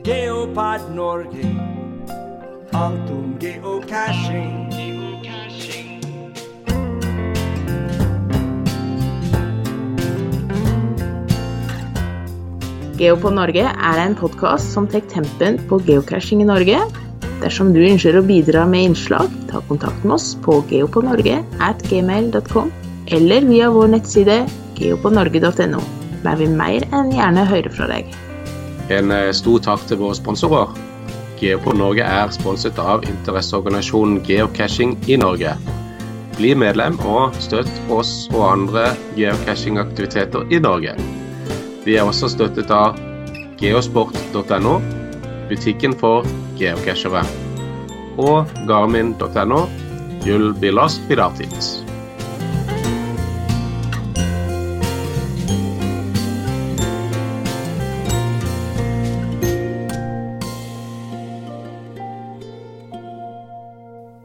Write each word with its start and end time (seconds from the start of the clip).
Geopod 0.00 0.94
Norge. 0.94 1.44
Alt 2.72 3.10
om 3.10 3.36
geocaching. 3.38 4.72
Geopod 12.96 13.36
Norge 13.36 13.68
er 13.68 14.00
en 14.00 14.16
podkast 14.16 14.72
som 14.72 14.88
tar 14.88 15.04
tempen 15.12 15.60
på 15.68 15.78
geocaching 15.84 16.40
i 16.40 16.48
Norge. 16.48 16.80
Dersom 17.44 17.76
du 17.76 17.84
ønsker 17.84 18.16
å 18.16 18.24
bidra 18.24 18.64
med 18.64 18.88
innslag, 18.88 19.28
ta 19.52 19.60
kontakt 19.68 20.08
med 20.08 20.16
oss 20.16 20.32
på 20.42 20.62
geopodnorge 20.72 21.44
at 21.60 21.84
gmail.com 21.92 22.72
eller 23.12 23.44
via 23.44 23.70
vår 23.70 23.94
nettside 23.98 24.42
geopodnorge.no. 24.80 25.86
Der 26.24 26.36
vil 26.40 26.54
mer 26.56 26.88
enn 26.90 27.12
gjerne 27.12 27.50
høre 27.52 27.70
fra 27.76 27.92
deg. 27.92 28.08
En 28.92 29.12
eh, 29.14 29.30
stor 29.32 29.62
takk 29.64 29.84
til 29.88 30.00
våre 30.02 30.16
sponsorer. 30.18 30.72
Geopod 31.40 31.78
Norge 31.80 32.04
er 32.06 32.30
sponset 32.34 32.76
av 32.78 33.06
interesseorganisasjonen 33.08 34.20
Geocaching 34.26 34.94
i 35.10 35.16
Norge. 35.18 35.54
Bli 36.36 36.52
medlem 36.58 36.98
og 37.08 37.36
støtt 37.42 37.70
oss 37.92 38.28
og 38.32 38.44
andre 38.46 38.84
geocachingaktiviteter 39.16 40.52
i 40.54 40.60
Norge. 40.62 40.94
Vi 41.82 41.96
er 41.98 42.06
også 42.06 42.30
støttet 42.30 42.70
av 42.70 42.98
geosport.no, 43.62 44.76
butikken 45.50 45.96
for 45.98 46.26
geocachere, 46.60 47.24
og 48.22 48.52
garmin.no, 48.68 49.64
Jull 50.26 50.52
Bilas 50.62 51.00
Pilatis. 51.08 51.80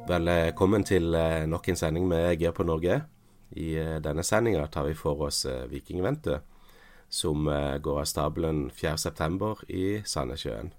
Velkommen 0.08 0.86
til 0.88 1.12
eh, 1.20 1.44
nok 1.52 1.66
en 1.68 1.76
sending 1.76 2.06
med 2.08 2.38
Gear 2.40 2.54
på 2.56 2.64
Norge. 2.64 3.02
I 3.60 3.74
eh, 3.76 3.96
denne 4.00 4.24
sendinga 4.24 4.62
tar 4.72 4.86
vi 4.88 4.94
for 4.96 5.26
oss 5.26 5.42
eh, 5.46 5.66
Vikingventet, 5.68 6.46
som 7.12 7.50
går 7.84 8.00
av 8.00 8.06
stabelen 8.08 8.62
4.9. 8.72 9.66
i 9.68 9.84
Sandnessjøen. 10.08 10.70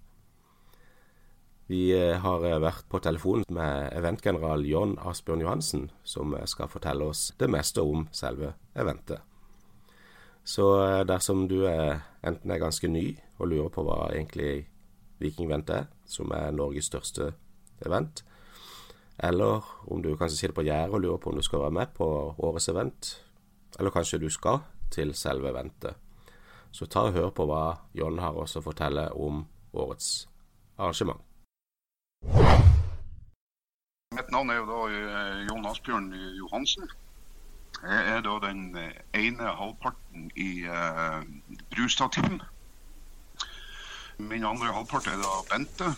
Vi 1.68 1.82
har 1.92 2.46
vært 2.62 2.86
på 2.88 3.00
telefon 3.04 3.44
med 3.52 3.90
eventgeneral 3.98 4.64
John 4.64 4.94
Asbjørn 4.96 5.44
Johansen, 5.44 5.84
som 6.04 6.32
skal 6.48 6.70
fortelle 6.72 7.10
oss 7.10 7.26
det 7.40 7.50
meste 7.52 7.84
om 7.84 8.06
selve 8.12 8.54
eventet. 8.72 9.20
Så 10.44 10.70
dersom 11.08 11.44
du 11.50 11.66
er, 11.68 12.00
enten 12.24 12.52
er 12.54 12.64
ganske 12.64 12.88
ny 12.88 13.10
og 13.36 13.52
lurer 13.52 13.68
på 13.72 13.84
hva 13.84 14.06
egentlig 14.08 14.70
Vikingventet 15.20 15.82
er, 15.82 15.92
som 16.08 16.32
er 16.32 16.56
Norges 16.56 16.88
største 16.88 17.34
event, 17.84 18.24
eller 19.18 19.64
om 19.90 20.02
du 20.02 20.16
kanskje 20.16 20.36
sitter 20.36 20.54
på 20.54 20.64
gjerdet 20.66 20.94
og 20.94 21.00
lurer 21.02 21.22
på 21.22 21.30
om 21.30 21.38
du 21.38 21.42
skal 21.42 21.64
være 21.64 21.74
med 21.74 21.94
på 21.94 22.06
årets 22.38 22.68
event. 22.68 23.08
Eller 23.78 23.90
kanskje 23.90 24.20
du 24.22 24.28
skal 24.30 24.60
til 24.94 25.14
selve 25.14 25.50
eventet. 25.50 25.96
Så 26.70 26.86
ta 26.86 27.08
og 27.08 27.16
hør 27.16 27.30
på 27.34 27.46
hva 27.48 27.62
John 27.94 28.18
har 28.22 28.36
også 28.36 28.60
å 28.60 28.68
fortelle 28.68 29.08
om 29.16 29.42
årets 29.72 30.28
arrangement. 30.78 31.20
Mitt 34.14 34.30
navn 34.32 34.50
er 34.50 34.60
jo 34.60 34.68
da 34.68 34.78
eh, 34.92 35.42
Jon 35.48 35.66
Asbjørn 35.66 36.08
Johansen. 36.38 36.88
Jeg 37.82 38.06
er 38.14 38.22
da 38.26 38.38
den 38.42 38.62
eh, 38.76 38.94
ene 39.14 39.50
halvparten 39.58 40.30
i 40.36 40.64
uh, 40.66 41.22
Brustad-team. 41.74 42.40
Min 44.18 44.44
andre 44.44 44.72
halvpart 44.74 45.06
er 45.06 45.20
da 45.22 45.34
Bente. 45.46 45.88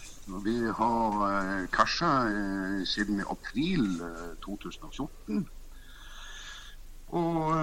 Vi 0.45 0.53
har 0.79 1.15
uh, 1.17 1.69
casha 1.73 2.11
uh, 2.29 2.83
siden 2.85 3.23
april 3.33 3.87
uh, 4.05 4.35
2014. 4.45 5.47
Og 7.21 7.55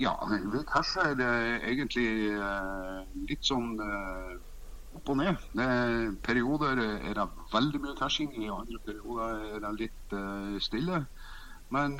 ja, 0.00 0.14
ved 0.54 0.64
casha 0.72 1.04
er 1.10 1.18
det 1.20 1.34
egentlig 1.68 2.06
litt 3.28 3.44
sånn 3.46 3.76
opp 3.78 5.12
og 5.14 5.20
ned. 5.20 5.44
Det 5.54 5.66
er 5.74 6.16
perioder 6.26 6.80
er 6.88 7.14
det 7.20 7.28
veldig 7.52 7.82
mye 7.84 7.94
cashing, 8.00 8.32
i 8.42 8.50
andre 8.50 8.80
perioder 8.88 9.44
er 9.52 9.62
det 9.62 9.72
litt 9.84 10.16
stille. 10.66 11.04
Men 11.70 11.94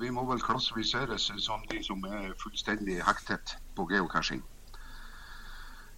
vi 0.00 0.14
må 0.16 0.24
vel 0.30 0.40
klassifiseres 0.40 1.28
som 1.44 1.68
de 1.68 1.84
som 1.84 2.00
er 2.08 2.32
fullstendig 2.40 3.02
hektet 3.04 3.58
på 3.76 3.90
geocaching. 3.92 4.40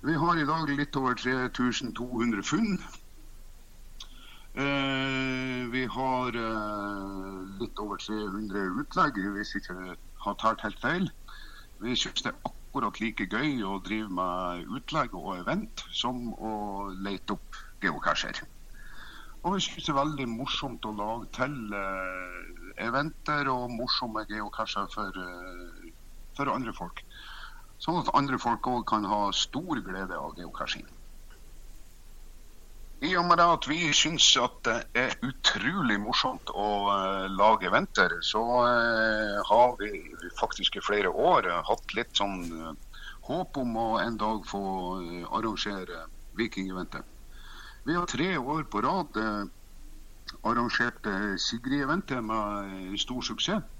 Vi 0.04 0.14
har 0.20 0.36
i 0.36 0.44
dag 0.44 0.68
litt 0.68 0.96
over 1.00 1.14
3200 1.16 2.42
funn. 2.44 2.74
Eh, 4.52 5.62
vi 5.72 5.84
har 5.94 6.36
eh, 6.36 7.38
litt 7.62 7.80
over 7.80 8.02
300 8.02 8.66
utlegg, 8.82 9.20
hvis 9.32 9.54
jeg 9.54 9.62
ikke 9.62 9.94
har 10.26 10.36
talt 10.42 10.64
helt 10.66 10.82
feil. 10.82 11.08
Vi 11.80 11.96
syns 11.96 12.20
det 12.20 12.34
er 12.34 12.50
akkurat 12.50 13.00
like 13.00 13.24
gøy 13.32 13.64
å 13.64 13.78
drive 13.86 14.12
med 14.12 14.68
utlegg 14.76 15.16
og 15.16 15.38
event 15.38 15.86
som 15.96 16.34
å 16.36 16.52
lete 17.06 17.38
opp 17.38 17.62
geocacher. 17.80 18.42
Og 19.40 19.56
vi 19.56 19.64
syns 19.64 19.88
det 19.88 19.94
er 19.94 20.02
veldig 20.02 20.28
morsomt 20.34 20.84
å 20.84 20.92
lage 20.98 21.30
til 21.38 21.56
eh, 21.80 22.84
eventer 22.90 23.48
og 23.54 23.72
morsomme 23.72 24.28
geocacher 24.28 24.84
for, 24.92 25.24
for 26.36 26.52
andre 26.52 26.76
folk. 26.76 27.00
Sånn 27.84 28.00
at 28.00 28.12
andre 28.16 28.38
folk 28.40 28.64
òg 28.70 28.84
kan 28.88 29.04
ha 29.04 29.26
stor 29.36 29.80
glede 29.84 30.16
av 30.16 30.38
geocaching. 30.38 30.86
I 33.04 33.10
og 33.20 33.26
med 33.28 33.40
at 33.42 33.66
vi 33.68 33.90
syns 33.92 34.30
at 34.40 34.54
det 34.64 34.76
er 34.96 35.16
utrolig 35.26 35.98
morsomt 36.00 36.48
å 36.56 36.68
uh, 36.88 37.26
lage 37.28 37.68
eventer, 37.68 38.14
så 38.24 38.40
uh, 38.40 39.42
har 39.50 39.74
vi 39.82 39.90
faktisk 40.38 40.78
i 40.78 40.84
flere 40.86 41.10
år 41.12 41.50
uh, 41.50 41.58
hatt 41.68 41.92
litt 41.98 42.16
sånn 42.16 42.46
håp 43.28 43.60
om 43.60 43.76
å 43.76 43.88
en 44.00 44.16
dag 44.20 44.40
få 44.48 44.62
arrangere 45.36 46.06
Viking-eventet. 46.38 47.04
Vi 47.84 47.98
har 47.98 48.08
tre 48.08 48.30
år 48.38 48.64
på 48.72 48.80
rad 48.84 49.20
arrangert 50.42 51.06
Sigrid-eventet 51.40 52.24
med 52.24 52.96
stor 53.00 53.24
suksess 53.24 53.73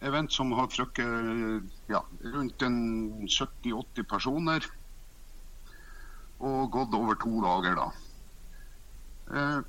event 0.00 0.32
som 0.32 0.52
har 0.52 0.66
trykket 0.72 1.70
ja, 1.88 2.02
rundt 2.20 2.62
70-80 2.62 4.08
personer. 4.08 4.66
Og 6.38 6.70
gått 6.72 6.94
over 6.94 7.16
to 7.16 7.40
dager, 7.40 7.78
da. 7.78 7.86
Eh, 9.32 9.60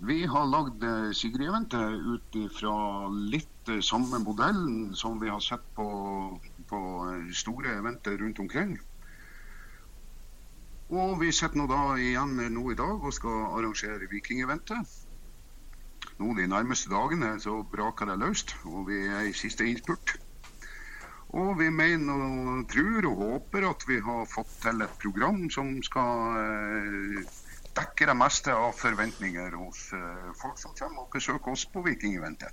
vi 0.00 0.22
har 0.26 0.46
lagd 0.48 0.84
eh, 0.84 1.10
Sigrid-eventet 1.12 2.06
ut 2.08 2.38
fra 2.56 2.76
litt 3.12 3.68
eh, 3.68 3.82
samme 3.84 4.22
modellen 4.24 4.94
som 4.96 5.20
vi 5.20 5.28
har 5.28 5.42
sett 5.44 5.66
på, 5.76 5.84
på 6.70 6.80
store 7.36 7.76
eventer 7.76 8.16
rundt 8.22 8.40
omkring. 8.40 8.78
Og 10.90 11.20
vi 11.20 11.28
sitter 11.30 11.60
nå 11.60 11.68
da 11.70 11.82
igjen 12.00 12.40
nå 12.56 12.64
i 12.72 12.78
dag 12.78 13.04
og 13.04 13.14
skal 13.14 13.52
arrangere 13.52 14.08
Viking-eventet 14.10 14.88
nå 16.20 16.34
de 16.36 16.46
nærmeste 16.52 16.90
dagene 16.92 17.34
så 17.40 17.62
braker 17.72 18.10
det 18.10 18.18
løst, 18.20 18.56
og 18.68 18.88
vi 18.90 19.00
er 19.08 19.28
i 19.28 19.36
siste 19.36 19.64
innspurt. 19.66 20.16
Og 21.40 21.54
vi 21.60 21.68
mener 21.70 22.24
og 22.26 22.64
tror 22.72 23.06
og 23.10 23.20
håper 23.22 23.68
at 23.68 23.86
vi 23.88 24.00
har 24.04 24.26
fått 24.28 24.50
til 24.64 24.82
et 24.84 24.96
program 25.02 25.44
som 25.54 25.76
skal 25.86 26.40
eh, 26.40 27.20
dekke 27.78 28.08
det 28.10 28.16
meste 28.18 28.54
av 28.54 28.74
forventninger 28.76 29.54
hos 29.60 29.84
eh, 29.96 30.32
folk 30.40 30.58
som 30.58 30.74
kommer 30.78 31.06
og 31.06 31.14
besøker 31.14 31.54
oss 31.54 31.68
på 31.70 31.84
Vikingeventet. 31.86 32.52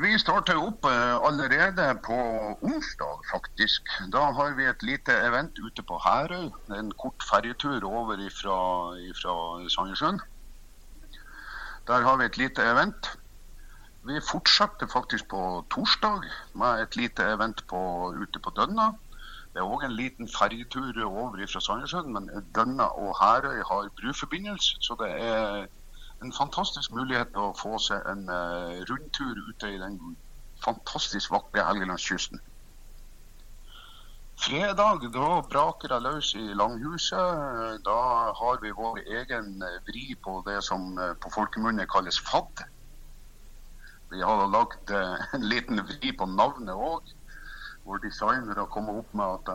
Vi 0.00 0.14
starter 0.16 0.56
opp 0.56 0.86
eh, 0.88 1.16
allerede 1.28 1.84
på 2.06 2.16
onsdag, 2.64 3.18
faktisk. 3.28 3.88
Da 4.12 4.22
har 4.32 4.54
vi 4.56 4.64
et 4.64 4.82
lite 4.82 5.12
event 5.12 5.58
ute 5.60 5.82
på 5.84 5.98
Herøy. 6.00 6.46
En 6.72 6.88
kort 7.02 7.26
ferjetur 7.28 7.84
over 7.84 8.22
fra 8.38 8.56
Sandnessjøen. 9.74 10.22
Der 11.90 12.06
har 12.06 12.16
vi 12.16 12.24
et 12.24 12.38
lite 12.40 12.64
event. 12.64 13.10
Vi 14.08 14.16
fortsetter 14.30 14.88
faktisk 14.88 15.28
på 15.28 15.66
torsdag 15.74 16.24
med 16.54 16.82
et 16.86 16.96
lite 16.96 17.26
event 17.34 17.60
på, 17.68 17.80
ute 18.16 18.40
på 18.40 18.54
Dønna. 18.56 18.94
Det 19.52 19.60
er 19.60 19.68
òg 19.68 19.84
en 19.84 19.98
liten 19.98 20.32
ferjetur 20.32 20.96
over 21.04 21.44
fra 21.44 21.60
Sandnessjøen, 21.60 22.08
men 22.16 22.32
Dønna 22.56 22.88
og 22.96 23.18
Herøy 23.20 23.60
har 23.68 23.92
bruforbindelse. 24.00 24.80
Så 24.80 24.96
det 25.02 25.12
er 25.20 25.68
en 26.20 26.32
fantastisk 26.36 26.92
mulighet 26.92 27.36
å 27.38 27.50
få 27.56 27.78
seg 27.80 28.04
en 28.10 28.26
uh, 28.28 28.80
rundtur 28.90 29.38
ute 29.48 29.72
i 29.72 29.80
den 29.80 29.98
fantastisk 30.64 31.32
vakre 31.32 31.64
Helgelandskysten. 31.64 32.40
Fredag 34.40 35.04
da 35.12 35.28
braker 35.44 35.92
det 35.92 36.00
løs 36.00 36.30
i 36.36 36.54
Langhuset. 36.56 37.80
Da 37.84 38.00
har 38.36 38.60
vi 38.62 38.72
vår 38.72 39.02
egen 39.04 39.58
vri 39.88 40.14
på 40.24 40.38
det 40.46 40.62
som 40.64 40.94
eh, 40.96 41.12
på 41.20 41.32
folkemunne 41.34 41.84
kalles 41.92 42.16
FAD. 42.24 42.62
Vi 44.14 44.22
har 44.24 44.46
lagd 44.48 44.94
eh, 44.96 45.26
en 45.36 45.44
liten 45.44 45.84
vri 45.84 46.14
på 46.16 46.28
navnet 46.28 46.72
òg. 46.72 47.16
hvor 47.84 47.98
designere 47.98 48.66
kommer 48.70 48.98
opp 49.00 49.14
med 49.16 49.24
at 49.24 49.46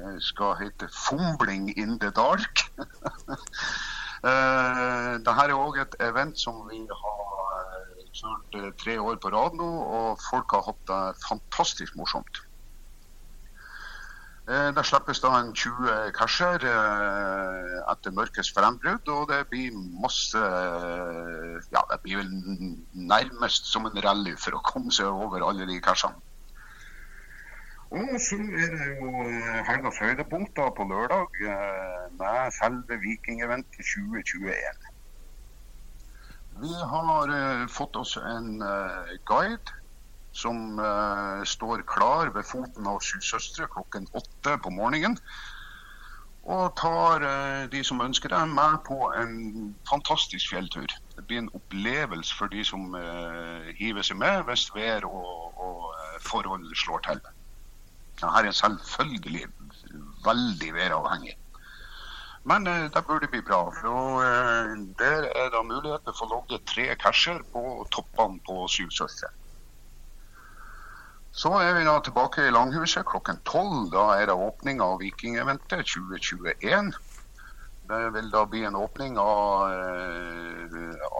det 0.00 0.22
skal 0.24 0.56
hete 0.56 0.88
'Fomling 0.88 1.68
in 1.78 1.98
the 1.98 2.10
dark'. 2.10 2.64
Dette 4.24 5.36
er 5.44 5.52
òg 5.52 5.76
et 5.82 5.94
event 6.00 6.38
som 6.40 6.62
vi 6.70 6.80
har 6.88 7.24
kjørt 8.14 8.78
tre 8.80 8.96
år 9.02 9.20
på 9.20 9.30
rad 9.34 9.56
nå, 9.58 9.68
og 9.98 10.22
folk 10.30 10.54
har 10.56 10.64
hatt 10.70 10.82
det 10.88 11.00
fantastisk 11.26 11.96
morsomt. 11.98 12.40
Det 14.44 14.84
slippes 14.84 15.22
da 15.24 15.30
en 15.38 15.54
20 15.56 16.10
casher 16.16 16.64
etter 16.64 18.12
mørkets 18.12 18.50
frembrudd, 18.52 19.08
og 19.08 19.30
det 19.32 19.40
blir 19.52 19.72
masse 20.04 20.40
Ja, 21.72 21.80
det 21.90 22.00
blir 22.04 22.20
vel 22.20 22.30
nærmest 22.92 23.72
som 23.72 23.88
en 23.88 24.00
rally 24.04 24.34
for 24.36 24.56
å 24.56 24.64
komme 24.68 24.92
seg 24.92 25.08
over 25.08 25.44
alle 25.48 25.68
de 25.68 25.80
cashene. 25.84 26.20
Og 27.94 28.16
så 28.20 28.36
er 28.36 28.72
det 28.74 28.86
jo 28.98 29.10
helgas 29.68 30.00
høydepunkt 30.02 30.60
på 30.76 30.88
lørdag 30.90 31.40
med 32.18 32.52
selve 32.56 32.98
Vikingevent 33.02 33.70
2021. 33.78 34.90
Vi 36.62 36.74
har 36.94 37.32
fått 37.68 37.96
oss 37.98 38.16
en 38.20 38.62
guide 39.26 39.74
som 40.34 40.78
uh, 40.78 41.44
står 41.44 41.82
klar 41.86 42.30
ved 42.34 42.46
foten 42.46 42.86
av 42.90 43.02
Sju 43.02 43.20
søstre 43.22 43.68
klokken 43.70 44.08
åtte 44.18 44.56
på 44.62 44.72
morgenen. 44.74 45.18
Og 46.44 46.74
tar 46.76 47.22
uh, 47.22 47.68
de 47.70 47.84
som 47.86 48.02
ønsker 48.02 48.34
det, 48.34 48.40
med 48.50 48.82
på 48.88 48.98
en 49.14 49.36
fantastisk 49.88 50.50
fjelltur. 50.50 50.90
Det 51.14 51.26
blir 51.28 51.44
en 51.44 51.52
opplevelse 51.54 52.34
for 52.38 52.50
de 52.50 52.64
som 52.66 52.90
uh, 52.98 53.70
hiver 53.78 54.02
seg 54.02 54.18
med 54.20 54.42
hvis 54.50 54.66
vær 54.74 55.06
og, 55.06 55.54
og 55.54 55.94
forhold 56.26 56.66
slår 56.82 57.06
til. 57.06 57.22
Dette 58.18 58.34
er 58.48 58.50
selvfølgelig 58.58 59.46
veldig 60.26 60.74
væravhengig. 60.74 61.38
Men 62.44 62.64
det 62.64 63.02
burde 63.06 63.28
bli 63.32 63.40
bra. 63.42 63.70
for 63.80 64.20
Der 64.98 65.22
er 65.32 65.50
det 65.50 65.64
mulighet 65.66 66.04
til 66.04 66.12
å 66.12 66.18
få 66.18 66.28
logget 66.28 66.66
tre 66.68 66.86
casher 67.00 67.40
på 67.52 67.86
toppene 67.90 68.40
på 68.44 68.66
Syv. 68.68 68.92
Så 71.34 71.50
er 71.58 71.72
vi 71.74 71.86
da 71.88 71.96
tilbake 72.04 72.44
i 72.46 72.52
Langhuset 72.52 73.06
klokken 73.08 73.40
tolv. 73.48 73.88
Da 73.94 74.04
er 74.20 74.28
det 74.28 74.36
åpning 74.36 74.82
av 74.84 75.00
Vikingeventet 75.00 75.88
2021. 75.88 76.92
Det 77.88 78.02
vil 78.12 78.28
da 78.32 78.44
bli 78.48 78.62
en 78.64 78.76
åpning 78.76 79.16
av, 79.20 79.72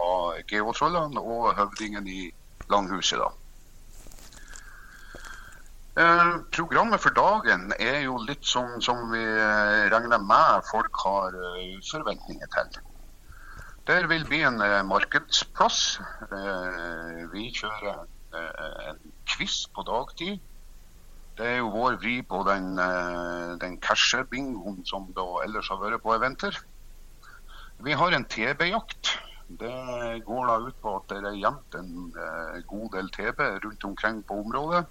av 0.05 0.37
Geotrollene 0.49 1.21
og 1.21 1.51
høvdingen 1.57 2.07
i 2.07 2.29
Langhuset, 2.71 3.19
da. 3.19 3.33
Eh, 5.95 6.33
programmet 6.51 6.99
for 6.99 7.15
dagen 7.15 7.69
er 7.79 8.01
jo 8.03 8.17
litt 8.19 8.43
som, 8.43 8.81
som 8.83 8.97
vi 9.13 9.21
regner 9.93 10.19
med 10.19 10.65
folk 10.67 10.97
har 11.05 11.37
forventninger 11.87 12.49
til. 12.51 12.81
Der 13.87 14.07
vil 14.11 14.25
bli 14.27 14.41
en 14.43 14.59
markedsplass. 14.89 16.01
Eh, 16.27 17.21
vi 17.31 17.47
kjører 17.55 18.01
en 18.35 18.99
quiz 19.31 19.61
på 19.71 19.85
dagtid. 19.87 20.41
Det 21.39 21.47
er 21.47 21.57
jo 21.61 21.71
vår 21.71 21.95
vri 22.01 22.17
på 22.27 22.41
den, 22.47 22.75
den 23.61 23.79
cashe-bingoen 23.79 24.83
som 24.87 25.07
da 25.15 25.23
ellers 25.45 25.71
har 25.71 25.79
vært 25.79 26.03
på 26.03 26.11
eventer. 26.15 26.59
Vi 27.87 27.95
har 27.95 28.11
en 28.15 28.27
TB-jakt. 28.35 29.15
Det 29.47 29.71
går 30.27 30.51
da 30.51 30.59
ut 30.67 30.77
på 30.83 30.97
at 30.99 31.07
det 31.11 31.23
er 31.23 31.39
gjemt 31.39 31.79
en 31.79 32.11
god 32.67 32.87
del 32.99 33.11
TB 33.15 33.43
rundt 33.63 33.89
omkring 33.93 34.23
på 34.27 34.43
området. 34.43 34.85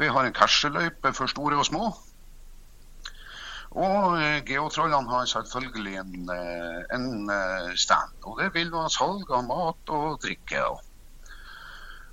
Vi 0.00 0.08
har 0.08 0.24
en 0.24 0.34
casheløype 0.34 1.12
for 1.12 1.30
store 1.30 1.58
og 1.60 1.66
små. 1.68 1.90
Og 3.72 4.18
Geotrollene 4.48 5.08
har 5.10 5.28
selvfølgelig 5.28 5.94
en, 6.00 6.30
en 6.96 7.06
stand. 7.76 8.16
Og 8.28 8.40
det 8.40 8.50
vil 8.54 8.72
være 8.72 8.90
salg 8.92 9.30
av 9.32 9.46
mat 9.48 9.92
og 9.96 10.18
drikke. 10.24 10.64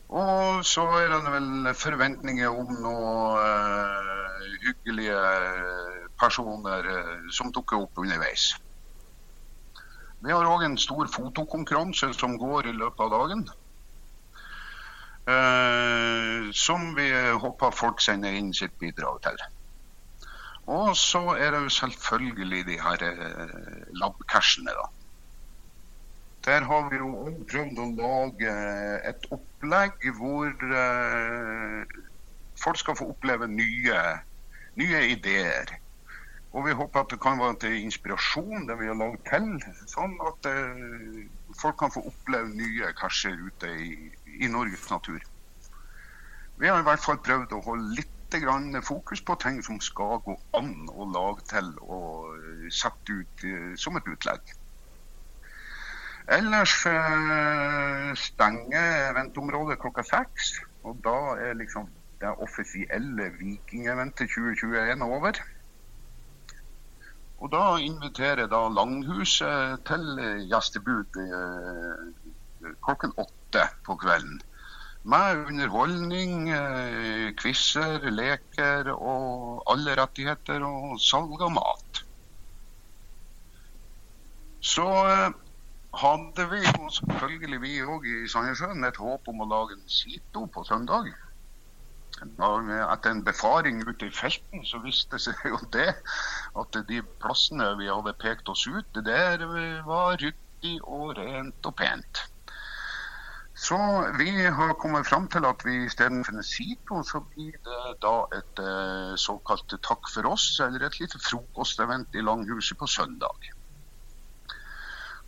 Og 0.10 0.64
så 0.66 0.86
er 1.02 1.12
det 1.12 1.34
vel 1.36 1.74
forventninger 1.78 2.50
om 2.50 2.72
noen 2.82 4.48
hyggelige 4.64 5.20
personer 6.20 6.90
som 7.36 7.52
dukker 7.54 7.84
opp 7.84 8.02
underveis. 8.02 8.54
Vi 10.20 10.32
har 10.34 10.48
òg 10.48 10.66
en 10.66 10.80
stor 10.80 11.08
fotokonkurranse 11.14 12.12
som 12.18 12.40
går 12.40 12.72
i 12.72 12.76
løpet 12.76 13.06
av 13.06 13.14
dagen. 13.14 13.46
Uh, 15.30 16.50
som 16.58 16.96
vi 16.98 17.06
håper 17.44 17.76
folk 17.76 18.02
sender 18.02 18.34
inn 18.34 18.50
sitt 18.58 18.74
bidrag 18.82 19.20
til. 19.28 19.42
Og 20.70 20.96
så 20.98 21.22
er 21.36 21.52
det 21.54 21.60
jo 21.66 21.74
selvfølgelig 21.74 22.64
de 22.66 22.78
her 22.82 23.04
lab-cashene, 24.02 24.74
da. 24.74 24.88
Der 26.46 26.66
har 26.66 26.90
vi 26.90 26.98
jo 27.02 27.10
prøvd 27.52 27.82
å 27.84 27.88
lage 28.00 28.54
et 29.10 29.26
opplegg 29.34 30.06
hvor 30.18 30.54
folk 32.64 32.80
skal 32.80 32.98
få 32.98 33.10
oppleve 33.14 33.50
nye, 33.52 34.00
nye, 34.80 35.02
ideer. 35.14 35.74
Og 36.52 36.66
vi 36.66 36.74
håper 36.74 37.04
at 37.04 37.12
det 37.14 37.20
kan 37.22 37.38
være 37.40 37.58
til 37.62 37.76
inspirasjon, 37.86 38.68
det 38.68 38.78
vi 38.80 38.88
har 38.90 38.98
laget 38.98 39.26
til. 39.30 39.50
Sånn 39.92 40.16
at 40.26 40.48
eh, 40.50 41.26
folk 41.62 41.78
kan 41.82 41.94
få 41.94 42.02
oppleve 42.10 42.50
nye 42.58 42.94
casher 42.98 43.38
ute 43.38 43.70
i, 43.70 43.90
i, 44.40 44.48
Norges 44.50 44.88
natur. 44.90 45.20
Vi 46.60 46.68
har 46.68 46.82
i 46.82 46.88
hvert 46.88 47.04
fall 47.04 47.22
prøvd 47.26 47.54
å 47.54 47.66
holde 47.68 48.00
litt 48.00 48.16
fokus 48.86 49.24
på 49.26 49.36
ting 49.42 49.56
som 49.66 49.80
skal 49.82 50.20
gå 50.22 50.36
an 50.54 50.86
å 50.94 51.06
lage 51.10 51.42
til 51.50 51.72
og 51.82 52.70
sette 52.70 53.16
ut 53.22 53.46
eh, 53.46 53.72
som 53.74 53.98
et 53.98 54.06
utlegg. 54.06 54.54
Ellers 56.30 56.76
eh, 56.86 58.12
stenger 58.14 59.10
eventområdet 59.10 59.80
klokka 59.82 60.06
seks. 60.06 60.60
Og 60.86 61.02
da 61.04 61.16
er 61.42 61.58
liksom 61.58 61.90
det 62.22 62.36
offisielle 62.38 63.32
Vikingeventet 63.40 64.30
2021 64.30 65.02
over. 65.02 65.42
Og 67.40 67.52
da 67.54 67.64
inviterer 67.80 68.50
da 68.52 68.66
Langhuset 68.68 69.86
til 69.88 70.06
gjestebud 70.52 71.20
eh, 71.24 72.72
klokken 72.84 73.16
åtte 73.16 73.64
på 73.88 73.96
kvelden. 74.02 74.42
Med 75.08 75.46
underholdning, 75.48 76.50
eh, 76.52 77.30
quizer, 77.40 78.10
leker 78.12 78.92
og 78.92 79.64
alle 79.72 79.96
rettigheter 80.02 80.66
og 80.68 81.00
salg 81.00 81.40
av 81.48 81.54
mat. 81.56 82.04
Så 84.60 84.90
hadde 85.96 86.46
vi 86.52 86.60
jo 86.60 86.92
selvfølgelig 86.92 87.62
vi 87.64 87.80
òg 87.82 88.06
i 88.06 88.28
Sandnessjøen 88.30 88.84
et 88.84 89.00
håp 89.00 89.32
om 89.32 89.42
å 89.42 89.48
lage 89.50 89.80
en 89.80 89.88
sito 89.90 90.44
på 90.52 90.68
søndag. 90.68 91.08
Etter 92.22 93.12
en 93.12 93.24
befaring 93.24 93.84
ute 93.88 94.10
i 94.10 94.14
felten 94.16 94.66
så 94.68 94.82
viste 94.84 95.16
det 95.16 95.24
seg 95.28 95.46
jo 95.48 95.60
det 95.74 95.94
at 96.60 96.80
de 96.90 97.02
plassene 97.24 97.72
vi 97.80 97.88
hadde 97.92 98.16
pekt 98.22 98.50
oss 98.52 98.66
ut, 98.68 98.88
det 98.96 99.06
der 99.08 99.46
var 99.88 100.18
ryddig 100.20 100.76
og 100.84 101.16
rent 101.20 101.70
og 101.70 101.76
pent. 101.80 102.26
Så 103.60 103.78
vi 104.16 104.32
har 104.48 104.76
kommet 104.80 105.08
fram 105.08 105.28
til 105.32 105.44
at 105.48 105.64
vi 105.68 105.84
istedenfor 105.84 106.38
en 106.38 106.48
sito, 106.48 107.02
så 107.04 107.20
blir 107.34 107.56
det 107.66 107.96
da 108.04 108.16
et 108.38 108.62
såkalt 109.20 109.76
takk 109.84 110.12
for 110.14 110.32
oss, 110.32 110.54
eller 110.64 110.88
et 110.88 111.00
lite 111.02 111.20
frokostevent 111.20 112.16
i 112.16 112.24
Langhuset 112.24 112.80
på 112.80 112.88
søndag 112.88 113.52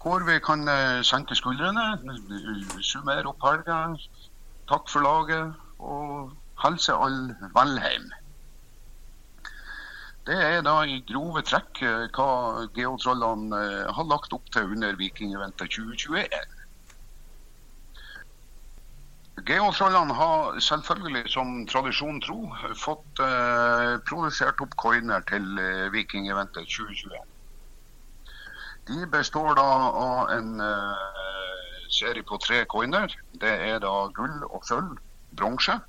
hvor 0.02 0.24
vi 0.26 0.40
kan 0.42 0.66
senke 1.06 1.36
skuldrene, 1.38 1.84
summere 2.82 3.30
opp 3.30 3.44
helga, 3.46 3.76
takk 4.72 4.88
for 4.90 5.06
laget 5.06 5.52
og 5.78 6.32
hilse 6.63 6.94
alle 6.94 7.51
Valheim. 7.56 8.10
Det 10.30 10.38
er 10.38 10.62
da 10.62 10.82
i 10.86 11.00
grove 11.10 11.41
trekk 11.41 11.82
hva 12.15 12.32
geotrollene 12.77 13.62
har 13.98 14.10
lagt 14.10 14.34
opp 14.38 14.51
til 14.53 14.75
under 14.75 14.98
Vikingeventet 15.00 15.74
2021. 15.74 16.62
Geotrollene 19.46 20.13
har 20.13 20.60
selvfølgelig, 20.60 21.30
som 21.34 21.65
tradisjon 21.68 22.22
tro, 22.22 22.39
fått 22.77 23.22
eh, 23.25 23.98
produsert 24.06 24.62
opp 24.62 24.75
coiner 24.77 25.24
til 25.30 25.46
eh, 25.58 25.88
Vikingeventet 25.94 26.70
2021. 26.70 27.32
De 28.91 29.08
består 29.10 29.56
da 29.58 29.65
av 30.03 30.34
en 30.36 30.62
eh, 30.62 31.24
serie 31.89 32.25
på 32.27 32.38
tre 32.44 32.65
coiner. 32.70 33.15
Det 33.41 33.56
er 33.72 33.82
da 33.82 33.94
gull 34.13 34.44
og 34.51 34.62
sølv, 34.68 35.00
bronse. 35.39 35.80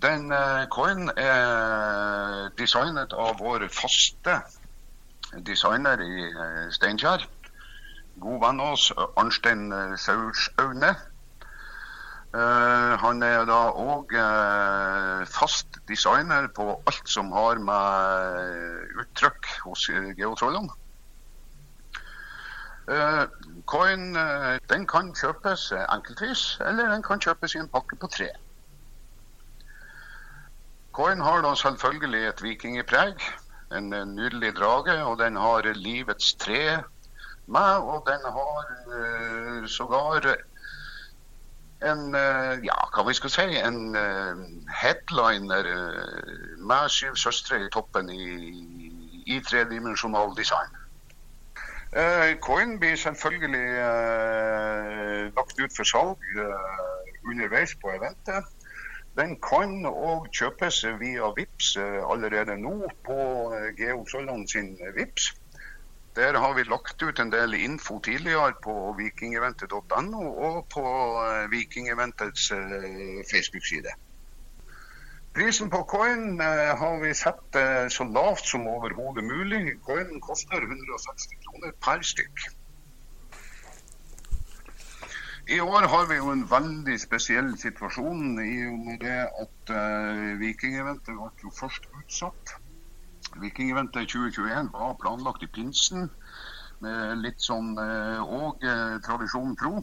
Den 0.00 0.32
uh, 0.32 0.64
coinen 0.72 1.10
er 1.16 2.48
designet 2.56 3.12
av 3.12 3.36
vår 3.42 3.66
faste 3.74 4.38
designer 5.44 6.00
i 6.00 6.30
uh, 6.32 6.70
Steinkjer. 6.72 7.26
God 8.20 8.40
venn 8.42 8.60
av 8.60 8.74
oss, 8.76 8.90
Arnstein 9.20 9.68
Saursaune. 9.96 10.94
Eh, 12.30 12.92
han 13.02 13.22
er 13.26 13.40
da 13.48 13.58
òg 13.74 14.12
eh, 14.14 15.22
fast 15.26 15.80
designer 15.90 16.46
på 16.54 16.66
alt 16.86 17.08
som 17.10 17.32
har 17.34 17.58
med 17.58 19.00
uttrykk 19.02 19.48
hos 19.64 19.88
geotrollene. 20.18 20.76
Coin 23.70 24.06
den 24.70 24.86
kan 24.90 25.10
kjøpes 25.14 25.68
enkeltvis, 25.80 26.44
eller 26.66 26.90
den 26.90 27.04
kan 27.06 27.22
kjøpes 27.22 27.54
i 27.54 27.60
en 27.62 27.70
pakke 27.70 27.98
på 27.98 28.10
tre. 28.10 28.30
Coin 31.00 31.20
har 31.20 31.40
da 31.40 31.54
selvfølgelig 31.56 32.26
et 32.28 32.42
vikingpreg. 32.44 33.22
En 33.72 33.86
nydelig 33.88 34.50
drage, 34.56 35.04
og 35.04 35.18
den 35.18 35.36
har 35.36 35.64
livets 35.74 36.34
tre 36.34 36.82
med. 37.46 37.86
Og 37.92 38.04
den 38.08 38.26
har 38.34 38.66
uh, 38.96 39.68
sågar 39.68 40.28
en 41.92 42.02
uh, 42.14 42.52
ja, 42.66 42.76
hva 42.92 43.06
vi 43.08 43.16
skal 43.16 43.32
si, 43.32 43.46
en 43.62 43.96
uh, 43.96 44.44
headliner 44.82 45.70
med 46.68 46.92
syv 46.92 47.16
søstre 47.16 47.62
i 47.64 47.72
toppen 47.72 48.12
i, 48.12 48.28
i 49.26 49.40
tredimensjonal 49.48 50.36
design. 50.36 50.76
Coin 52.44 52.76
blir 52.78 52.96
selvfølgelig 52.96 53.66
lagt 55.34 55.56
ut 55.58 55.72
for 55.76 55.84
salg 55.84 56.42
underveis 57.24 57.72
på 57.82 57.90
eventet. 57.96 58.59
Den 59.18 59.32
kan 59.42 59.72
òg 59.90 60.28
kjøpes 60.30 60.84
via 61.00 61.30
VIPS 61.36 61.70
eh, 61.82 61.98
allerede 62.12 62.54
nå 62.62 62.74
på 63.06 63.16
Georg 63.78 64.06
Solland 64.10 64.46
sin 64.52 64.76
VIPS. 64.96 65.32
Der 66.14 66.38
har 66.38 66.54
vi 66.54 66.62
lagt 66.66 67.02
ut 67.02 67.18
en 67.18 67.32
del 67.32 67.54
info 67.54 67.98
tidligere 68.06 68.54
på 68.62 68.74
vikingeventet.no 68.98 70.22
og 70.50 70.60
på 70.74 70.84
eh, 71.24 71.50
Vikingeventets 71.50 72.52
Facebook-side. 73.32 73.96
Prisen 75.34 75.70
på 75.70 75.82
coin 75.90 76.40
har 76.42 76.96
vi 77.02 77.12
satt 77.14 77.58
så 77.94 78.06
lavt 78.14 78.48
som 78.50 78.66
overhodet 78.66 79.22
mulig. 79.24 79.76
Coinen 79.86 80.18
koster 80.20 80.58
160 80.58 81.36
kroner 81.44 81.76
per 81.86 82.02
stykk. 82.02 82.48
I 85.50 85.60
år 85.60 85.86
har 85.90 86.04
vi 86.06 86.16
jo 86.20 86.28
en 86.30 86.44
veldig 86.46 86.94
spesiell 87.02 87.48
situasjon 87.58 88.36
i 88.38 88.52
og 88.68 88.76
med 88.84 89.00
det 89.02 89.16
at 89.42 89.72
uh, 89.74 90.20
Vikingeventet 90.38 91.16
ble 91.16 91.26
jo 91.42 91.50
først 91.56 91.88
utsatt. 91.98 92.52
Vikingeventet 93.42 94.12
2021 94.12 94.70
var 94.76 94.94
planlagt 95.02 95.42
i 95.42 95.48
pinsen, 95.50 96.06
med 96.86 97.24
litt 97.24 97.42
sånn 97.42 97.72
uh, 97.82 98.22
og 98.22 98.62
uh, 98.62 99.00
tradisjon 99.02 99.58
tro. 99.58 99.82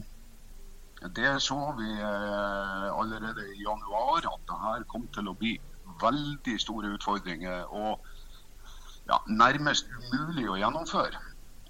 Det 1.20 1.34
så 1.44 1.60
vi 1.76 1.92
uh, 2.00 2.88
allerede 2.88 3.44
i 3.52 3.60
januar, 3.60 4.24
at 4.24 4.48
det 4.48 4.60
her 4.64 4.88
kom 4.88 5.04
til 5.12 5.28
å 5.28 5.36
bli 5.36 5.58
veldig 6.00 6.56
store 6.64 6.96
utfordringer. 6.96 7.68
Og 7.68 8.00
ja, 9.12 9.20
nærmest 9.28 9.92
umulig 10.00 10.48
å 10.48 10.56
gjennomføre. 10.64 11.27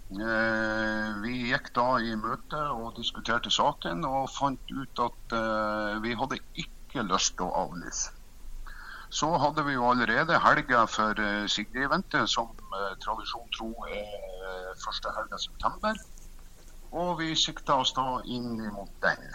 Eh, 0.08 1.08
vi 1.20 1.34
gikk 1.50 1.66
da 1.76 1.98
i 2.00 2.14
møte 2.16 2.58
og 2.72 2.94
diskuterte 2.96 3.50
saken, 3.52 4.06
og 4.08 4.30
fant 4.32 4.70
ut 4.72 5.00
at 5.04 5.34
eh, 5.36 5.96
vi 6.00 6.14
hadde 6.16 6.38
ikke 6.62 7.04
lyst 7.04 7.34
til 7.36 7.44
å 7.44 7.66
avlyse. 7.66 8.14
Så 9.12 9.28
hadde 9.40 9.66
vi 9.66 9.74
jo 9.74 9.84
allerede 9.84 10.38
helga 10.40 10.86
for 10.88 11.20
eh, 11.20 11.44
Sigrid-eventet, 11.52 12.24
som 12.32 12.54
tradisjon 13.04 13.52
tro 13.56 13.68
er 13.88 14.72
første 14.80 15.12
helga 15.12 15.40
september. 15.42 16.00
Og 16.88 17.18
vi 17.20 17.34
sikta 17.36 17.76
oss 17.82 17.92
da 17.96 18.22
inn 18.24 18.62
mot 18.72 18.94
den. 19.04 19.26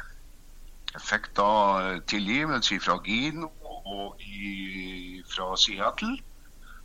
Fikk 0.97 1.29
da 1.37 1.99
tilgivelse 2.09 2.79
fra 2.81 2.97
Gino 3.05 3.51
og 3.93 4.25
i, 4.25 5.21
fra 5.29 5.51
Seattle 5.57 6.17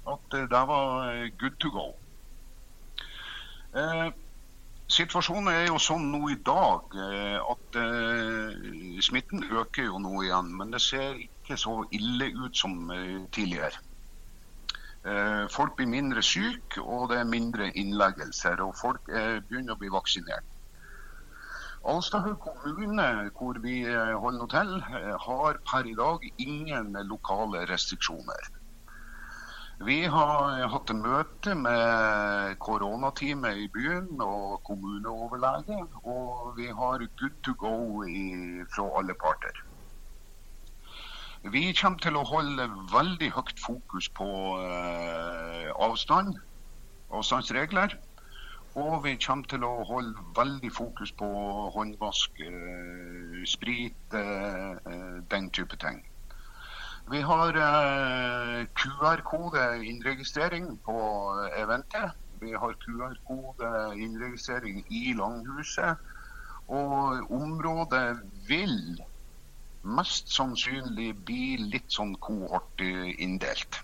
at 0.08 0.38
det 0.52 0.62
var 0.72 1.32
good 1.40 1.56
to 1.64 1.72
go. 1.72 1.88
Eh, 3.76 4.08
situasjonen 4.88 5.50
er 5.52 5.66
jo 5.68 5.78
sånn 5.82 6.06
nå 6.12 6.30
i 6.32 6.38
dag 6.44 6.94
eh, 6.96 7.36
at 7.36 7.78
eh, 7.80 9.00
smitten 9.04 9.44
øker 9.44 9.90
jo 9.90 10.00
nå 10.00 10.22
igjen. 10.24 10.54
Men 10.56 10.72
det 10.72 10.80
ser 10.84 11.18
ikke 11.20 11.58
så 11.60 11.82
ille 11.92 12.30
ut 12.46 12.56
som 12.56 12.90
eh, 12.94 13.20
tidligere. 13.34 13.84
Eh, 15.04 15.44
folk 15.52 15.76
blir 15.76 15.90
mindre 15.90 16.24
syke, 16.24 16.80
og 16.80 17.10
det 17.12 17.20
er 17.20 17.32
mindre 17.34 17.70
innleggelser. 17.74 18.64
Og 18.64 18.76
folk 18.80 19.04
begynner 19.08 19.76
å 19.76 19.80
bli 19.80 19.92
vaksinert. 19.92 20.46
Alstahaug 21.88 22.40
kommune, 22.42 23.04
hvor 23.38 23.60
vi 23.62 23.84
holder 23.86 24.48
til, 24.50 24.72
har 25.24 25.60
per 25.70 25.86
i 25.86 25.94
dag 25.96 26.24
ingen 26.42 26.96
lokale 27.06 27.62
restriksjoner. 27.70 28.50
Vi 29.86 30.00
har 30.10 30.64
hatt 30.72 30.90
en 30.90 31.04
møte 31.04 31.52
med 31.54 32.56
koronateamet 32.64 33.60
i 33.62 33.68
byen 33.70 34.08
og 34.24 34.58
kommuneoverlege, 34.66 35.84
og 36.02 36.56
vi 36.56 36.66
har 36.66 37.04
good 37.20 37.36
to 37.46 37.54
go 37.54 38.02
i, 38.02 38.64
fra 38.74 38.88
alle 38.98 39.14
parter. 39.14 39.62
Vi 41.46 41.70
kommer 41.78 42.02
til 42.02 42.18
å 42.18 42.26
holde 42.26 42.66
veldig 42.90 43.30
høyt 43.36 43.62
fokus 43.62 44.08
på 44.18 44.26
eh, 44.66 45.70
avstand, 45.78 46.34
avstandsregler. 47.14 47.94
Og 48.74 49.04
vi 49.06 49.14
kommer 49.22 49.46
til 49.46 49.62
å 49.62 49.72
holde 49.86 50.26
veldig 50.36 50.72
fokus 50.74 51.14
på 51.14 51.28
håndvask, 51.78 52.42
eh, 52.42 53.46
sprit, 53.46 54.18
eh, 54.18 55.22
den 55.30 55.50
type 55.54 55.78
ting. 55.78 56.02
Vi 57.08 57.22
har 57.24 57.56
QR-kode 58.78 59.64
innregistrering 59.84 60.78
på 60.84 60.98
eventet. 61.56 62.16
Vi 62.40 62.52
har 62.52 62.76
QR-kode 62.84 63.70
innregistrering 63.98 64.84
i 64.88 65.12
Langhuset. 65.18 65.98
Og 66.68 67.30
området 67.32 68.18
vil 68.48 68.98
mest 69.82 70.32
sannsynlig 70.34 71.12
bli 71.26 71.56
litt 71.72 71.92
sånn 71.94 72.14
kohortinndelt. 72.20 73.80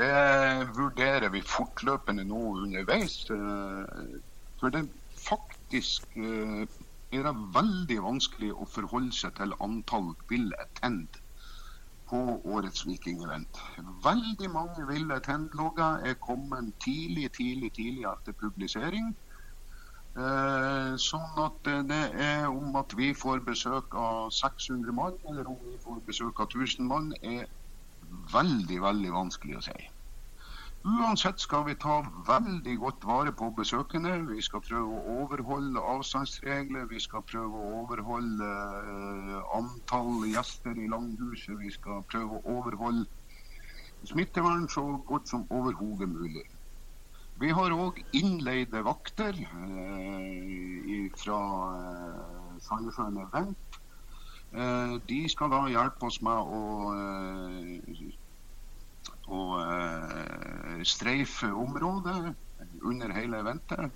Det 0.00 0.12
vurderer 0.76 1.28
vi 1.34 1.42
fortløpende 1.44 2.24
nå 2.24 2.40
underveis. 2.62 3.18
Eh, 3.34 4.20
for 4.60 4.72
det 4.72 4.86
faktisk 5.20 6.16
eh, 6.16 6.62
er 7.12 7.26
det 7.26 7.34
veldig 7.56 7.98
vanskelig 8.06 8.54
å 8.54 8.68
forholde 8.70 9.12
seg 9.16 9.34
til 9.36 9.52
antall 9.60 10.14
will 10.30 10.54
attend 10.62 11.20
på 12.10 12.20
årets 12.54 12.86
Vikingevent. 12.86 13.60
Veldig 14.04 14.50
mange 14.50 14.86
ville 14.88 15.18
tennlogger 15.24 16.02
er 16.10 16.18
kommet 16.26 16.72
tidlig, 16.84 17.30
tidlig, 17.38 17.72
tidlig 17.78 18.06
etter 18.10 18.36
publisering. 18.40 19.12
Eh, 20.18 20.96
sånn 20.98 21.38
at 21.38 21.70
det 21.86 22.02
er 22.26 22.48
om 22.50 22.74
at 22.80 22.96
vi 22.98 23.12
får 23.14 23.44
besøk 23.46 23.94
av 23.94 24.32
600 24.34 24.96
mann, 24.96 25.18
eller 25.30 25.46
om 25.52 25.60
vi 25.68 25.78
får 25.84 26.02
besøk 26.08 26.42
av 26.42 26.50
1000 26.50 26.90
mann, 26.90 27.12
er 27.22 27.46
veldig, 28.34 28.80
veldig 28.82 29.14
vanskelig 29.14 29.60
å 29.60 29.64
si. 29.70 29.78
Uansett 30.80 31.40
skal 31.40 31.66
vi 31.66 31.74
ta 31.76 31.98
veldig 32.24 32.74
godt 32.80 33.02
vare 33.04 33.32
på 33.36 33.50
besøkende. 33.56 34.14
Vi 34.30 34.40
skal 34.40 34.62
prøve 34.64 34.96
å 34.96 35.16
overholde 35.22 35.82
avstandsregler. 35.94 36.86
Vi 36.88 37.00
skal 37.04 37.20
prøve 37.28 37.52
å 37.52 37.82
overholde 37.82 38.48
uh, 38.48 39.42
antall 39.58 40.24
gjester 40.30 40.80
i 40.80 40.88
langhuset. 40.88 41.58
Vi 41.60 41.68
skal 41.74 42.00
prøve 42.08 42.38
å 42.38 42.54
overholde 42.56 43.04
smittevern 44.08 44.64
så 44.72 44.86
godt 45.10 45.28
som 45.28 45.44
overhodet 45.52 46.08
mulig. 46.08 46.46
Vi 47.44 47.52
har 47.52 47.76
òg 47.76 48.00
innleide 48.16 48.80
vakter 48.88 49.36
uh, 49.36 51.04
fra 51.20 51.42
uh, 51.76 52.56
Sandnessjøen 52.70 53.20
Event. 53.26 53.80
Uh, 54.56 54.96
de 55.12 55.20
skal 55.28 55.52
da 55.52 55.60
hjelpe 55.68 56.08
oss 56.08 56.22
med 56.24 56.40
å 56.56 56.64
og 59.30 59.50
uh, 59.62 60.82
streife 60.82 61.50
området 61.54 62.34
under 62.82 63.12
hele 63.14 63.40
eventet. 63.40 63.90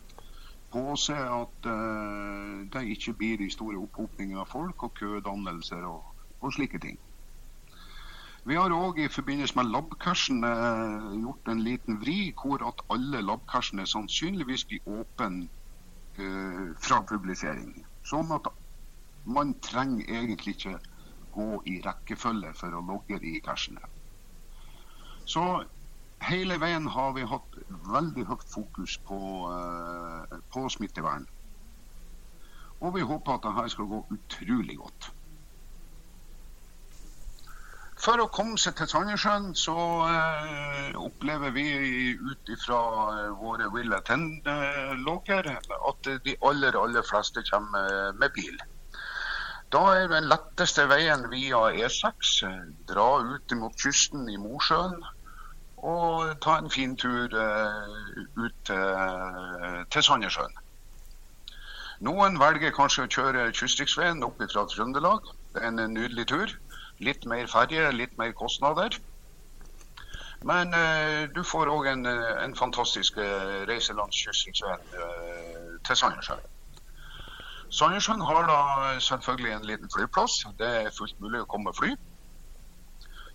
Påse 0.72 1.14
at 1.14 1.66
uh, 1.70 2.62
det 2.72 2.84
ikke 2.94 3.16
blir 3.18 3.40
de 3.42 3.50
store 3.50 3.80
opphopninger 3.82 4.38
av 4.40 4.50
folk 4.50 4.86
og 4.86 4.94
kødannelser 5.00 5.82
og, 5.88 6.04
og 6.40 6.54
slike 6.54 6.80
ting. 6.82 6.98
Vi 8.44 8.58
har 8.60 8.74
òg 8.76 8.98
i 9.00 9.08
forbindelse 9.08 9.56
med 9.56 9.70
labkarsene 9.72 10.50
uh, 10.54 11.10
gjort 11.18 11.50
en 11.50 11.64
liten 11.66 11.98
vri 12.02 12.18
hvor 12.38 12.62
at 12.68 12.86
alle 12.94 13.22
labkarsene 13.24 13.86
sannsynligvis 13.90 14.66
blir 14.70 14.98
åpne 15.00 15.48
fra 16.78 17.00
publisering. 17.02 17.72
Sånn 18.06 18.28
at 18.30 18.44
man 19.26 19.48
trenger 19.58 20.12
egentlig 20.20 20.52
ikke 20.54 20.76
gå 21.34 21.48
i 21.66 21.80
rekkefølge 21.82 22.52
for 22.54 22.76
å 22.78 22.82
logge 22.86 23.18
de 23.18 23.32
cachene. 23.42 23.82
Så 25.26 25.44
hele 26.24 26.58
veien 26.60 26.86
har 26.88 27.12
vi 27.16 27.26
hatt 27.28 27.58
veldig 27.88 28.26
høyt 28.28 28.46
fokus 28.52 28.98
på, 29.08 29.18
uh, 29.48 30.38
på 30.52 30.68
smittevern. 30.72 31.26
Og 32.84 32.96
vi 32.96 33.04
håper 33.06 33.36
at 33.36 33.46
dette 33.46 33.68
skal 33.72 33.90
gå 33.90 34.00
utrolig 34.12 34.76
godt. 34.80 35.12
For 38.04 38.20
å 38.20 38.26
komme 38.28 38.58
seg 38.60 38.74
til 38.76 38.88
Sandnessjøen, 38.90 39.52
så 39.56 39.74
eh, 40.04 40.96
opplever 41.00 41.54
vi 41.54 41.64
ut 42.12 42.50
ifra 42.52 42.80
våre 42.84 43.30
våre 43.40 43.70
ville 43.72 44.00
tennlogger 44.04 45.48
at 45.54 46.10
de 46.26 46.34
aller, 46.44 46.76
aller 46.76 47.06
fleste 47.06 47.44
kommer 47.48 48.12
med 48.18 48.34
bil. 48.36 48.58
Da 49.74 49.80
er 49.98 50.04
den 50.06 50.28
letteste 50.30 50.84
veien 50.86 51.24
via 51.32 51.64
E6. 51.74 52.44
Dra 52.86 53.06
ut 53.26 53.54
mot 53.58 53.74
kysten 53.80 54.28
i 54.30 54.36
Mosjøen 54.38 55.00
og 55.84 56.36
ta 56.44 56.60
en 56.60 56.70
fin 56.70 56.94
tur 56.96 57.34
uh, 57.34 58.12
ut 58.38 58.70
til, 58.70 60.04
Sandnessjøen. 60.06 60.54
Noen 62.06 62.38
velger 62.38 62.72
kanskje 62.76 63.08
å 63.08 63.10
kjøre 63.16 63.48
kystriksveien 63.58 64.22
opp 64.24 64.38
fra 64.46 64.64
Trøndelag. 64.70 65.26
Det 65.56 65.64
er 65.64 65.72
en 65.72 65.82
nydelig 65.96 66.28
tur. 66.30 66.54
Litt 67.02 67.26
mer 67.26 67.50
ferje, 67.50 67.90
litt 67.98 68.14
mer 68.20 68.30
kostnader. 68.38 68.94
Men 70.46 70.70
uh, 70.70 71.26
du 71.34 71.42
får 71.42 71.74
òg 71.74 71.90
en, 71.96 72.06
en, 72.06 72.54
fantastisk 72.62 73.18
reise 73.66 73.98
langs 73.98 74.22
kystriksveien 74.22 74.90
uh, 74.94 75.80
til 75.82 76.04
Sandnessjøen. 76.04 76.53
Sandnessjøen 77.74 78.20
har 78.22 78.44
da 78.46 78.58
selvfølgelig 79.02 79.52
en 79.52 79.64
liten 79.66 79.90
flyplass. 79.90 80.44
Det 80.58 80.68
er 80.80 80.92
fullt 80.98 81.16
mulig 81.22 81.40
å 81.42 81.48
komme 81.50 81.72
med 81.72 81.78
fly. 81.78 81.94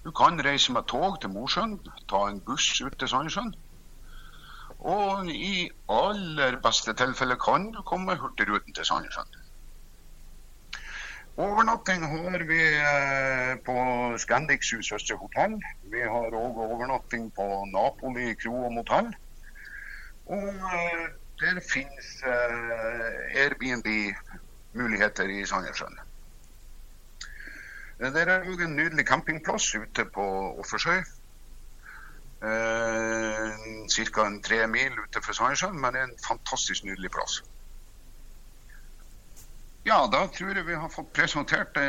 Du 0.06 0.14
kan 0.16 0.40
reise 0.46 0.72
med 0.72 0.88
tog 0.88 1.18
til 1.20 1.34
Mosjøen, 1.34 1.76
ta 2.08 2.22
en 2.30 2.40
buss 2.48 2.70
ut 2.80 2.96
til 2.96 3.12
Sandnessjøen. 3.12 3.52
Og 4.80 5.28
i 5.34 5.68
aller 5.92 6.56
beste 6.64 6.96
tilfelle 6.96 7.36
kan 7.36 7.68
du 7.76 7.82
komme 7.84 8.16
Hurtigruten 8.22 8.76
til 8.78 8.88
Sandnessjøen. 8.88 9.40
Overnatting 11.40 12.04
har 12.12 12.44
vi 12.48 12.64
eh, 12.64 13.54
på 13.64 13.76
Scandic 14.20 14.72
Østre 14.76 15.16
hotell. 15.20 15.60
Vi 15.92 16.02
har 16.04 16.36
òg 16.36 16.64
overnatting 16.64 17.30
på 17.36 17.46
Napoli 17.72 18.34
kro 18.40 18.56
og 18.68 18.74
motell. 18.76 19.12
Og 20.32 20.48
eh, 20.48 21.06
der 21.40 21.62
finnes 21.62 22.10
eh, 22.24 23.44
Airbnb-muligheter 23.44 25.32
i 25.32 25.46
Sandnessjøen. 25.48 26.00
Der 28.00 28.32
er 28.32 28.48
òg 28.48 28.62
en 28.64 28.76
nydelig 28.80 29.06
campingplass 29.08 29.74
ute 29.76 30.06
på 30.16 30.26
Offersøy. 30.60 31.02
Ca. 32.40 34.26
tre 34.48 34.60
mil 34.72 35.00
ute 35.04 35.24
fra 35.24 35.36
Sandnessjøen, 35.36 35.80
men 35.80 35.98
en 36.00 36.14
fantastisk 36.24 36.88
nydelig 36.88 37.12
plass. 37.12 37.42
Ja, 39.88 40.06
da 40.12 40.26
tror 40.28 40.56
jeg 40.56 40.68
vi 40.68 40.76
har 40.76 40.92
fått 40.92 41.12
presentert 41.16 41.72
det 41.76 41.88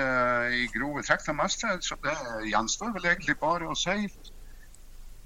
i 0.56 0.66
grove 0.74 1.02
trekk 1.06 1.26
det 1.26 1.34
meste. 1.38 1.72
Så 1.82 1.98
det 2.04 2.14
gjenstår 2.50 2.94
vel 2.96 3.08
egentlig 3.12 3.36
bare 3.42 3.66
å 3.70 3.78
si 3.78 4.06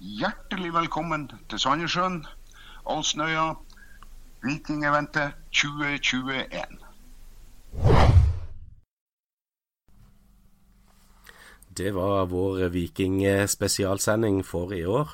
hjertelig 0.00 0.72
velkommen 0.74 1.28
til 1.52 1.60
Sandnessjøen, 1.60 2.24
Alsnøya, 2.90 3.52
Vikingeventet 4.44 5.32
2021. 5.50 6.66
Det 11.68 11.90
var 11.90 12.26
vår 12.26 12.68
vikingspesialsending 12.68 14.44
for 14.44 14.74
i 14.74 14.84
år. 14.86 15.08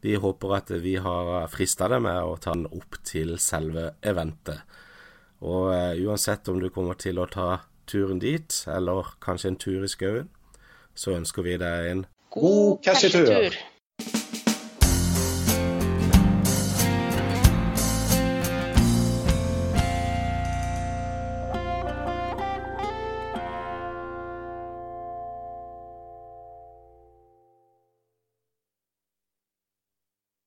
Vi 0.00 0.14
håper 0.14 0.54
at 0.56 0.70
vi 0.70 0.96
har 0.96 1.48
frista 1.48 1.88
deg 1.88 2.04
med 2.04 2.20
å 2.20 2.36
ta 2.36 2.52
den 2.52 2.68
opp 2.68 3.00
til 3.04 3.38
selve 3.40 3.94
eventet. 4.04 4.60
Og 5.40 5.72
uh, 5.72 5.96
uansett 6.04 6.52
om 6.52 6.60
du 6.60 6.68
kommer 6.68 7.00
til 7.00 7.16
å 7.16 7.28
ta 7.32 7.48
turen 7.88 8.20
dit, 8.20 8.62
eller 8.68 9.16
kanskje 9.24 9.54
en 9.54 9.60
tur 9.64 9.88
i 9.88 9.88
skauen, 9.88 10.28
så 10.94 11.16
ønsker 11.16 11.48
vi 11.48 11.56
deg 11.64 11.92
en 11.94 12.06
god 12.36 12.84
cashetur. 12.84 13.56